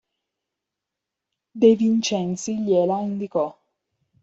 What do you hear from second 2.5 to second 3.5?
gliela indicò.